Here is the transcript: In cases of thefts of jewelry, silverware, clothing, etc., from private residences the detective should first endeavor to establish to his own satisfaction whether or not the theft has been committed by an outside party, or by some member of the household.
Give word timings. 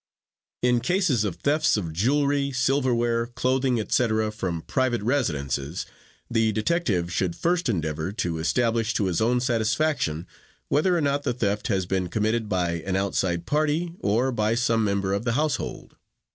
In 0.63 0.79
cases 0.79 1.23
of 1.23 1.35
thefts 1.35 1.77
of 1.77 1.93
jewelry, 1.93 2.51
silverware, 2.51 3.27
clothing, 3.27 3.79
etc., 3.79 4.31
from 4.31 4.63
private 4.63 5.03
residences 5.03 5.85
the 6.27 6.51
detective 6.53 7.13
should 7.13 7.35
first 7.35 7.69
endeavor 7.69 8.11
to 8.13 8.39
establish 8.39 8.95
to 8.95 9.05
his 9.05 9.21
own 9.21 9.39
satisfaction 9.39 10.25
whether 10.69 10.97
or 10.97 11.01
not 11.01 11.21
the 11.21 11.35
theft 11.35 11.67
has 11.67 11.85
been 11.85 12.07
committed 12.09 12.49
by 12.49 12.81
an 12.83 12.95
outside 12.95 13.45
party, 13.45 13.93
or 13.99 14.31
by 14.31 14.55
some 14.55 14.83
member 14.83 15.13
of 15.13 15.23
the 15.23 15.33
household. 15.33 15.95